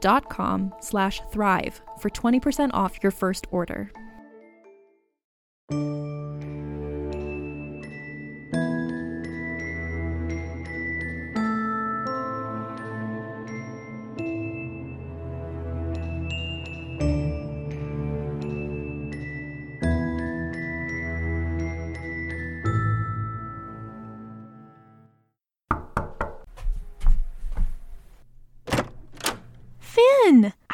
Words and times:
dot 0.00 0.28
com 0.28 0.74
slash 0.80 1.20
thrive 1.30 1.80
for 1.98 2.10
20% 2.10 2.70
off 2.72 2.98
your 3.02 3.12
first 3.12 3.46
order. 3.50 3.90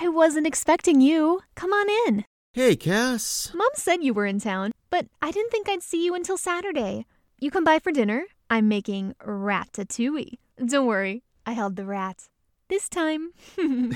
I 0.02 0.08
wasn't 0.08 0.48
expecting 0.48 1.00
you. 1.00 1.42
Come 1.54 1.72
on 1.72 1.86
in. 2.08 2.24
Hey, 2.54 2.74
Cass. 2.74 3.52
Mom 3.54 3.68
said 3.74 4.02
you 4.02 4.12
were 4.12 4.26
in 4.26 4.40
town, 4.40 4.72
but 4.90 5.06
I 5.22 5.30
didn't 5.30 5.52
think 5.52 5.68
I'd 5.68 5.80
see 5.80 6.04
you 6.04 6.12
until 6.12 6.36
Saturday. 6.36 7.06
You 7.38 7.52
come 7.52 7.62
by 7.62 7.78
for 7.78 7.92
dinner? 7.92 8.24
I'm 8.50 8.66
making 8.66 9.14
ratatouille. 9.24 10.38
Don't 10.66 10.88
worry, 10.88 11.22
I 11.46 11.52
held 11.52 11.76
the 11.76 11.86
rat. 11.86 12.26
This 12.68 12.88
time. 12.88 13.30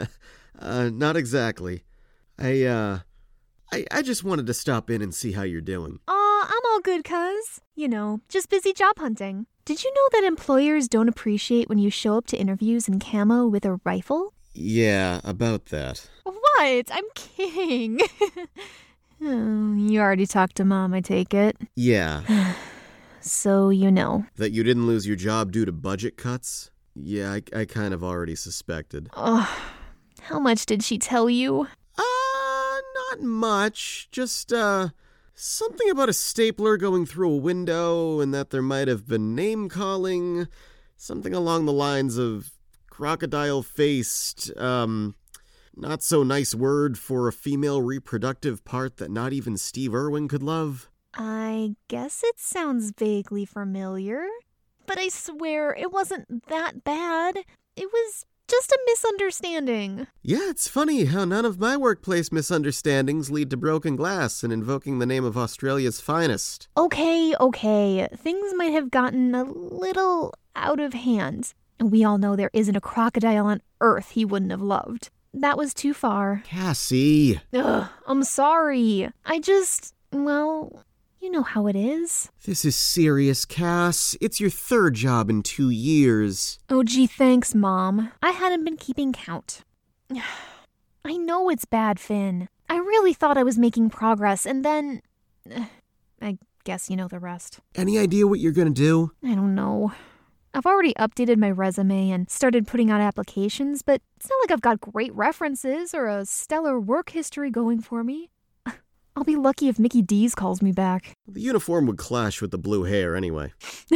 uh, 0.58 0.88
not 0.90 1.16
exactly. 1.16 1.84
I, 2.38 2.62
uh, 2.62 3.00
I, 3.70 3.84
I 3.90 4.00
just 4.00 4.24
wanted 4.24 4.46
to 4.46 4.54
stop 4.54 4.88
in 4.88 5.02
and 5.02 5.14
see 5.14 5.32
how 5.32 5.42
you're 5.42 5.60
doing. 5.60 5.98
Aw, 6.08 6.46
I'm 6.46 6.72
all 6.72 6.80
good, 6.80 7.04
cuz. 7.04 7.60
You 7.74 7.88
know, 7.88 8.22
just 8.30 8.48
busy 8.48 8.72
job 8.72 8.98
hunting. 8.98 9.44
Did 9.66 9.84
you 9.84 9.92
know 9.92 10.08
that 10.12 10.26
employers 10.26 10.88
don't 10.88 11.08
appreciate 11.08 11.68
when 11.68 11.76
you 11.76 11.90
show 11.90 12.16
up 12.16 12.26
to 12.28 12.38
interviews 12.38 12.88
in 12.88 13.00
camo 13.00 13.46
with 13.46 13.66
a 13.66 13.78
rifle? 13.84 14.32
Yeah, 14.54 15.20
about 15.24 15.66
that. 15.66 16.08
What? 16.24 16.88
I'm 16.90 17.04
kidding. 17.14 18.00
oh, 19.22 19.74
you 19.74 20.00
already 20.00 20.26
talked 20.26 20.56
to 20.56 20.64
mom, 20.64 20.94
I 20.94 21.00
take 21.00 21.32
it. 21.34 21.56
Yeah. 21.74 22.54
so 23.20 23.70
you 23.70 23.90
know. 23.90 24.26
That 24.36 24.52
you 24.52 24.62
didn't 24.62 24.86
lose 24.86 25.06
your 25.06 25.16
job 25.16 25.52
due 25.52 25.64
to 25.64 25.72
budget 25.72 26.16
cuts? 26.16 26.70
Yeah, 26.94 27.32
I, 27.32 27.42
I 27.60 27.64
kind 27.64 27.94
of 27.94 28.04
already 28.04 28.36
suspected. 28.36 29.08
Oh, 29.16 29.48
how 30.20 30.38
much 30.38 30.66
did 30.66 30.82
she 30.82 30.98
tell 30.98 31.30
you? 31.30 31.66
Uh, 31.96 32.80
not 33.10 33.22
much. 33.22 34.08
Just, 34.10 34.52
uh, 34.52 34.90
something 35.34 35.90
about 35.90 36.08
a 36.08 36.12
stapler 36.12 36.76
going 36.76 37.06
through 37.06 37.30
a 37.32 37.36
window 37.36 38.20
and 38.20 38.32
that 38.34 38.50
there 38.50 38.62
might 38.62 38.88
have 38.88 39.08
been 39.08 39.34
name 39.34 39.68
calling. 39.68 40.46
Something 40.96 41.34
along 41.34 41.64
the 41.64 41.72
lines 41.72 42.16
of 42.16 42.52
crocodile 43.02 43.64
faced, 43.64 44.56
um, 44.56 45.16
not 45.74 46.04
so 46.04 46.22
nice 46.22 46.54
word 46.54 46.96
for 46.96 47.26
a 47.26 47.32
female 47.32 47.82
reproductive 47.82 48.64
part 48.64 48.98
that 48.98 49.10
not 49.10 49.32
even 49.32 49.56
Steve 49.56 49.92
Irwin 49.92 50.28
could 50.28 50.40
love. 50.40 50.88
I 51.12 51.74
guess 51.88 52.22
it 52.22 52.38
sounds 52.38 52.92
vaguely 52.96 53.44
familiar, 53.44 54.24
but 54.86 54.98
I 54.98 55.08
swear 55.08 55.74
it 55.74 55.90
wasn't 55.90 56.46
that 56.46 56.84
bad. 56.84 57.38
It 57.74 57.88
was 57.92 58.24
just 58.46 58.70
a 58.70 58.78
misunderstanding. 58.86 60.06
Yeah, 60.22 60.48
it's 60.48 60.68
funny 60.68 61.06
how 61.06 61.24
none 61.24 61.44
of 61.44 61.58
my 61.58 61.76
workplace 61.76 62.30
misunderstandings 62.30 63.32
lead 63.32 63.50
to 63.50 63.56
broken 63.56 63.96
glass 63.96 64.44
and 64.44 64.52
invoking 64.52 65.00
the 65.00 65.06
name 65.06 65.24
of 65.24 65.36
Australia's 65.36 66.00
finest. 66.00 66.68
Okay, 66.76 67.34
okay. 67.40 68.06
Things 68.16 68.52
might 68.54 68.70
have 68.70 68.92
gotten 68.92 69.34
a 69.34 69.42
little 69.42 70.34
out 70.54 70.78
of 70.78 70.92
hand. 70.92 71.52
We 71.90 72.04
all 72.04 72.18
know 72.18 72.36
there 72.36 72.50
isn't 72.52 72.76
a 72.76 72.80
crocodile 72.80 73.46
on 73.46 73.62
earth 73.80 74.10
he 74.10 74.24
wouldn't 74.24 74.50
have 74.50 74.62
loved. 74.62 75.10
That 75.34 75.56
was 75.56 75.72
too 75.72 75.94
far. 75.94 76.42
Cassie. 76.44 77.40
Ugh, 77.54 77.88
I'm 78.06 78.22
sorry. 78.22 79.10
I 79.24 79.40
just, 79.40 79.94
well, 80.12 80.84
you 81.20 81.30
know 81.30 81.42
how 81.42 81.66
it 81.66 81.76
is. 81.76 82.30
This 82.44 82.64
is 82.64 82.76
serious, 82.76 83.44
Cass. 83.44 84.16
It's 84.20 84.40
your 84.40 84.50
third 84.50 84.94
job 84.94 85.30
in 85.30 85.42
two 85.42 85.70
years. 85.70 86.58
Oh, 86.68 86.82
gee, 86.82 87.06
thanks, 87.06 87.54
Mom. 87.54 88.12
I 88.22 88.30
hadn't 88.30 88.64
been 88.64 88.76
keeping 88.76 89.12
count. 89.12 89.62
I 91.04 91.16
know 91.16 91.48
it's 91.48 91.64
bad, 91.64 91.98
Finn. 91.98 92.48
I 92.68 92.76
really 92.76 93.12
thought 93.14 93.38
I 93.38 93.42
was 93.42 93.58
making 93.58 93.90
progress, 93.90 94.46
and 94.46 94.64
then. 94.64 95.02
I 96.20 96.38
guess 96.64 96.88
you 96.88 96.96
know 96.96 97.08
the 97.08 97.18
rest. 97.18 97.58
Any 97.74 97.98
idea 97.98 98.26
what 98.26 98.38
you're 98.38 98.52
gonna 98.52 98.70
do? 98.70 99.10
I 99.24 99.34
don't 99.34 99.54
know. 99.54 99.92
I've 100.54 100.66
already 100.66 100.92
updated 100.94 101.38
my 101.38 101.50
resume 101.50 102.10
and 102.10 102.28
started 102.28 102.66
putting 102.66 102.90
out 102.90 103.00
applications, 103.00 103.80
but 103.80 104.02
it's 104.16 104.28
not 104.28 104.38
like 104.42 104.50
I've 104.50 104.60
got 104.60 104.82
great 104.82 105.14
references 105.14 105.94
or 105.94 106.08
a 106.08 106.26
stellar 106.26 106.78
work 106.78 107.10
history 107.10 107.50
going 107.50 107.80
for 107.80 108.04
me. 108.04 108.30
I'll 109.16 109.24
be 109.24 109.36
lucky 109.36 109.68
if 109.68 109.78
Mickey 109.78 110.02
D's 110.02 110.34
calls 110.34 110.60
me 110.60 110.70
back. 110.70 111.14
The 111.26 111.40
uniform 111.40 111.86
would 111.86 111.96
clash 111.96 112.42
with 112.42 112.50
the 112.50 112.58
blue 112.58 112.84
hair 112.84 113.16
anyway. 113.16 113.52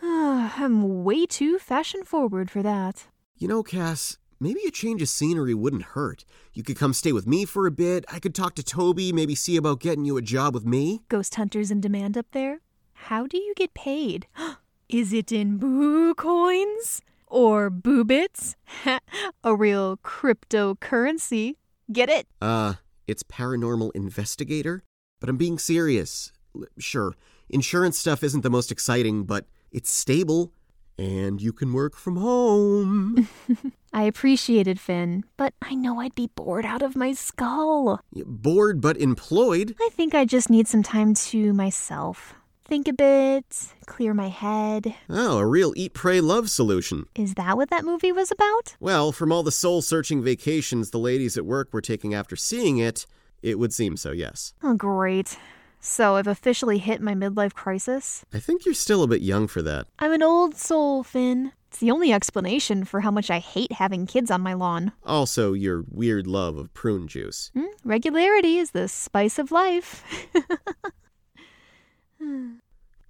Ah, 0.00 0.54
I'm 0.58 1.02
way 1.02 1.26
too 1.26 1.58
fashion 1.58 2.04
forward 2.04 2.52
for 2.52 2.62
that. 2.62 3.08
You 3.36 3.48
know, 3.48 3.64
Cass, 3.64 4.16
maybe 4.38 4.60
a 4.64 4.70
change 4.70 5.02
of 5.02 5.08
scenery 5.08 5.54
wouldn't 5.54 5.82
hurt. 5.82 6.24
You 6.54 6.62
could 6.62 6.76
come 6.76 6.92
stay 6.92 7.10
with 7.10 7.26
me 7.26 7.44
for 7.44 7.66
a 7.66 7.72
bit. 7.72 8.04
I 8.08 8.20
could 8.20 8.32
talk 8.32 8.54
to 8.54 8.62
Toby, 8.62 9.12
maybe 9.12 9.34
see 9.34 9.56
about 9.56 9.80
getting 9.80 10.04
you 10.04 10.16
a 10.16 10.22
job 10.22 10.54
with 10.54 10.64
me. 10.64 11.02
Ghost 11.08 11.34
hunters 11.34 11.72
in 11.72 11.80
demand 11.80 12.16
up 12.16 12.26
there? 12.30 12.60
How 12.92 13.26
do 13.26 13.38
you 13.38 13.54
get 13.56 13.74
paid? 13.74 14.28
Is 14.88 15.12
it 15.12 15.30
in 15.30 15.58
boo 15.58 16.14
coins? 16.14 17.02
Or 17.26 17.68
boo 17.68 18.04
bits? 18.04 18.56
a 19.44 19.54
real 19.54 19.98
cryptocurrency. 19.98 21.56
Get 21.92 22.08
it? 22.08 22.26
Uh, 22.40 22.74
it's 23.06 23.22
paranormal 23.22 23.90
investigator? 23.94 24.82
But 25.20 25.28
I'm 25.28 25.36
being 25.36 25.58
serious. 25.58 26.32
Sure, 26.78 27.14
insurance 27.50 27.98
stuff 27.98 28.22
isn't 28.22 28.40
the 28.40 28.48
most 28.48 28.72
exciting, 28.72 29.24
but 29.24 29.46
it's 29.70 29.90
stable. 29.90 30.54
And 30.96 31.40
you 31.40 31.52
can 31.52 31.74
work 31.74 31.94
from 31.94 32.16
home. 32.16 33.28
I 33.92 34.04
appreciate 34.04 34.66
it, 34.66 34.80
Finn, 34.80 35.22
but 35.36 35.52
I 35.60 35.74
know 35.74 36.00
I'd 36.00 36.14
be 36.14 36.30
bored 36.34 36.64
out 36.64 36.82
of 36.82 36.96
my 36.96 37.12
skull. 37.12 38.00
Bored 38.24 38.80
but 38.80 38.96
employed? 38.96 39.76
I 39.80 39.90
think 39.92 40.14
I 40.14 40.24
just 40.24 40.48
need 40.48 40.66
some 40.66 40.82
time 40.82 41.12
to 41.14 41.52
myself 41.52 42.34
think 42.68 42.86
a 42.86 42.92
bit, 42.92 43.68
clear 43.86 44.12
my 44.14 44.28
head. 44.28 44.94
Oh, 45.08 45.38
a 45.38 45.46
real 45.46 45.72
eat, 45.74 45.94
pray, 45.94 46.20
love 46.20 46.50
solution. 46.50 47.06
Is 47.14 47.34
that 47.34 47.56
what 47.56 47.70
that 47.70 47.84
movie 47.84 48.12
was 48.12 48.30
about? 48.30 48.76
Well, 48.78 49.10
from 49.10 49.32
all 49.32 49.42
the 49.42 49.50
soul 49.52 49.80
searching 49.82 50.22
vacations 50.22 50.90
the 50.90 50.98
ladies 50.98 51.36
at 51.38 51.46
work 51.46 51.72
were 51.72 51.80
taking 51.80 52.14
after 52.14 52.36
seeing 52.36 52.78
it, 52.78 53.06
It 53.40 53.58
would 53.58 53.72
seem 53.72 53.96
so, 53.96 54.10
yes. 54.10 54.52
Oh, 54.64 54.74
great. 54.74 55.38
So 55.80 56.16
I've 56.16 56.26
officially 56.26 56.78
hit 56.78 57.00
my 57.00 57.14
midlife 57.14 57.54
crisis? 57.54 58.24
I 58.34 58.40
think 58.40 58.64
you're 58.64 58.74
still 58.74 59.04
a 59.04 59.06
bit 59.06 59.22
young 59.22 59.46
for 59.46 59.62
that. 59.62 59.86
I'm 60.00 60.12
an 60.12 60.24
old 60.24 60.56
soul, 60.56 61.04
Finn. 61.04 61.52
It's 61.68 61.78
the 61.78 61.92
only 61.92 62.12
explanation 62.12 62.84
for 62.84 63.00
how 63.02 63.12
much 63.12 63.30
I 63.30 63.38
hate 63.38 63.72
having 63.72 64.06
kids 64.06 64.30
on 64.32 64.40
my 64.40 64.54
lawn. 64.54 64.90
Also, 65.06 65.52
your 65.52 65.84
weird 65.88 66.26
love 66.26 66.56
of 66.58 66.74
prune 66.74 67.06
juice. 67.06 67.52
Hmm? 67.54 67.66
Regularity 67.84 68.58
is 68.58 68.72
the 68.72 68.88
spice 68.88 69.38
of 69.38 69.52
life. 69.52 70.02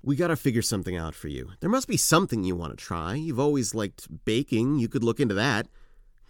We 0.08 0.16
gotta 0.16 0.36
figure 0.36 0.62
something 0.62 0.96
out 0.96 1.14
for 1.14 1.28
you. 1.28 1.50
There 1.60 1.68
must 1.68 1.86
be 1.86 1.98
something 1.98 2.42
you 2.42 2.56
want 2.56 2.72
to 2.72 2.82
try. 2.82 3.12
You've 3.12 3.38
always 3.38 3.74
liked 3.74 4.08
baking. 4.24 4.78
You 4.78 4.88
could 4.88 5.04
look 5.04 5.20
into 5.20 5.34
that. 5.34 5.66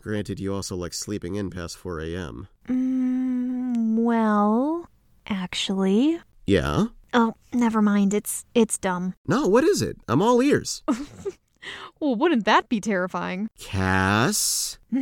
Granted, 0.01 0.41
you 0.41 0.53
also 0.53 0.75
like 0.75 0.93
sleeping 0.93 1.37
in 1.37 1.49
past 1.49 1.77
4 1.77 2.01
a.m. 2.01 2.49
mm, 2.67 4.03
well, 4.03 4.89
actually. 5.29 6.19
Yeah? 6.45 6.87
Oh, 7.15 7.37
never 7.55 7.81
mind. 7.81 8.15
It's 8.15 8.45
it's 8.53 8.79
dumb. 8.79 9.15
No, 9.29 9.47
what 9.47 9.63
is 9.63 9.81
it? 9.81 9.97
I'm 10.09 10.23
all 10.23 10.43
ears. 10.43 10.83
Well, 12.01 12.15
wouldn't 12.15 12.47
that 12.47 12.69
be 12.69 12.81
terrifying? 12.81 13.49
Cass? 13.61 14.79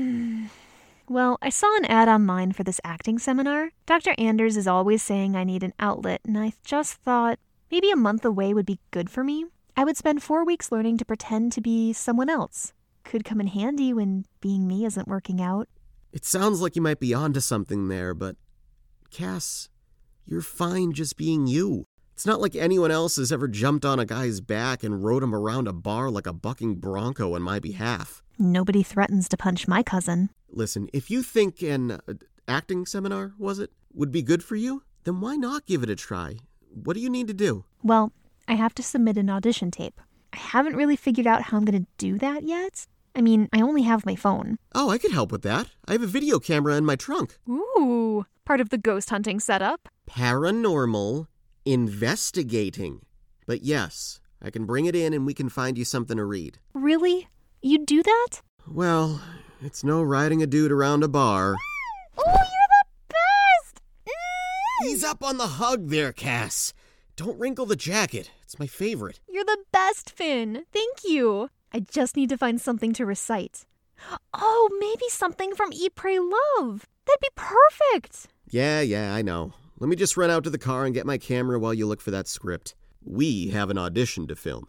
Well, 1.08 1.38
I 1.40 1.50
saw 1.50 1.76
an 1.76 1.84
ad 1.84 2.08
online 2.08 2.50
for 2.50 2.64
this 2.64 2.80
acting 2.82 3.20
seminar. 3.20 3.70
Dr. 3.86 4.16
Anders 4.18 4.56
is 4.56 4.66
always 4.66 5.04
saying 5.04 5.36
I 5.36 5.44
need 5.44 5.62
an 5.62 5.72
outlet, 5.78 6.20
and 6.26 6.36
I 6.36 6.52
just 6.64 6.94
thought 6.94 7.38
maybe 7.70 7.90
a 7.90 7.96
month 7.96 8.24
away 8.24 8.54
would 8.54 8.66
be 8.66 8.78
good 8.90 9.10
for 9.10 9.24
me. 9.24 9.46
I 9.76 9.84
would 9.84 9.96
spend 9.96 10.22
four 10.22 10.44
weeks 10.44 10.72
learning 10.72 10.98
to 10.98 11.04
pretend 11.04 11.52
to 11.52 11.60
be 11.60 11.92
someone 11.92 12.30
else. 12.30 12.72
Could 13.04 13.24
come 13.24 13.40
in 13.40 13.46
handy 13.46 13.92
when 13.92 14.24
being 14.40 14.66
me 14.66 14.84
isn't 14.84 15.08
working 15.08 15.40
out. 15.40 15.68
It 16.12 16.24
sounds 16.24 16.60
like 16.60 16.76
you 16.76 16.82
might 16.82 17.00
be 17.00 17.12
onto 17.12 17.40
something 17.40 17.88
there, 17.88 18.14
but 18.14 18.36
Cass, 19.10 19.68
you're 20.24 20.40
fine 20.40 20.92
just 20.92 21.16
being 21.16 21.46
you. 21.46 21.84
It's 22.14 22.24
not 22.24 22.40
like 22.40 22.56
anyone 22.56 22.90
else 22.90 23.16
has 23.16 23.30
ever 23.30 23.46
jumped 23.46 23.84
on 23.84 24.00
a 24.00 24.06
guy's 24.06 24.40
back 24.40 24.82
and 24.82 25.04
rode 25.04 25.22
him 25.22 25.34
around 25.34 25.68
a 25.68 25.72
bar 25.74 26.08
like 26.08 26.26
a 26.26 26.32
bucking 26.32 26.76
bronco 26.76 27.34
on 27.34 27.42
my 27.42 27.58
behalf. 27.58 28.22
Nobody 28.38 28.82
threatens 28.82 29.28
to 29.28 29.36
punch 29.36 29.68
my 29.68 29.82
cousin. 29.82 30.30
Listen, 30.48 30.88
if 30.94 31.10
you 31.10 31.22
think 31.22 31.60
an 31.60 31.90
uh, 31.90 31.98
acting 32.48 32.86
seminar, 32.86 33.34
was 33.38 33.58
it, 33.58 33.70
would 33.92 34.10
be 34.10 34.22
good 34.22 34.42
for 34.42 34.56
you, 34.56 34.82
then 35.04 35.20
why 35.20 35.36
not 35.36 35.66
give 35.66 35.82
it 35.82 35.90
a 35.90 35.96
try? 35.96 36.36
What 36.72 36.94
do 36.94 37.00
you 37.00 37.10
need 37.10 37.28
to 37.28 37.34
do? 37.34 37.64
Well, 37.82 38.12
I 38.48 38.54
have 38.54 38.74
to 38.76 38.82
submit 38.82 39.16
an 39.16 39.30
audition 39.30 39.70
tape. 39.70 40.00
I 40.32 40.38
haven't 40.38 40.76
really 40.76 40.96
figured 40.96 41.26
out 41.26 41.42
how 41.42 41.56
I'm 41.56 41.64
going 41.64 41.82
to 41.82 41.88
do 41.98 42.18
that 42.18 42.42
yet. 42.42 42.86
I 43.14 43.20
mean, 43.22 43.48
I 43.52 43.62
only 43.62 43.82
have 43.82 44.04
my 44.04 44.14
phone. 44.14 44.58
Oh, 44.74 44.90
I 44.90 44.98
could 44.98 45.12
help 45.12 45.32
with 45.32 45.42
that. 45.42 45.68
I 45.88 45.92
have 45.92 46.02
a 46.02 46.06
video 46.06 46.38
camera 46.38 46.76
in 46.76 46.84
my 46.84 46.96
trunk. 46.96 47.38
Ooh, 47.48 48.26
part 48.44 48.60
of 48.60 48.68
the 48.68 48.78
ghost 48.78 49.08
hunting 49.10 49.40
setup. 49.40 49.88
Paranormal 50.08 51.26
investigating. 51.64 53.00
But 53.46 53.62
yes, 53.62 54.20
I 54.42 54.50
can 54.50 54.66
bring 54.66 54.86
it 54.86 54.94
in 54.94 55.14
and 55.14 55.24
we 55.24 55.34
can 55.34 55.48
find 55.48 55.78
you 55.78 55.84
something 55.84 56.16
to 56.16 56.24
read. 56.24 56.58
Really? 56.74 57.28
You'd 57.62 57.86
do 57.86 58.02
that? 58.02 58.42
Well, 58.68 59.22
it's 59.62 59.82
no 59.82 60.02
riding 60.02 60.42
a 60.42 60.46
dude 60.46 60.72
around 60.72 61.02
a 61.02 61.08
bar 61.08 61.56
you're 62.26 62.70
the 62.70 62.84
best! 63.08 63.82
Mm. 64.06 64.64
Ease 64.84 65.04
up 65.04 65.22
on 65.22 65.38
the 65.38 65.46
hug 65.46 65.88
there, 65.88 66.12
Cass. 66.12 66.74
Don't 67.16 67.38
wrinkle 67.38 67.66
the 67.66 67.76
jacket. 67.76 68.30
It's 68.42 68.58
my 68.58 68.66
favorite. 68.66 69.20
You're 69.28 69.44
the 69.44 69.64
best, 69.72 70.10
Finn. 70.10 70.64
Thank 70.72 70.98
you. 71.04 71.48
I 71.72 71.80
just 71.80 72.16
need 72.16 72.28
to 72.28 72.38
find 72.38 72.60
something 72.60 72.92
to 72.94 73.06
recite. 73.06 73.64
Oh, 74.34 74.68
maybe 74.78 75.08
something 75.08 75.54
from 75.54 75.72
Eat, 75.72 75.94
Pray, 75.94 76.18
Love. 76.18 76.86
That'd 77.06 77.20
be 77.20 77.28
perfect. 77.34 78.28
Yeah, 78.50 78.82
yeah, 78.82 79.14
I 79.14 79.22
know. 79.22 79.54
Let 79.78 79.88
me 79.88 79.96
just 79.96 80.16
run 80.16 80.30
out 80.30 80.44
to 80.44 80.50
the 80.50 80.58
car 80.58 80.84
and 80.84 80.94
get 80.94 81.06
my 81.06 81.18
camera 81.18 81.58
while 81.58 81.74
you 81.74 81.86
look 81.86 82.00
for 82.00 82.10
that 82.10 82.28
script. 82.28 82.74
We 83.02 83.48
have 83.48 83.70
an 83.70 83.78
audition 83.78 84.26
to 84.26 84.36
film. 84.36 84.68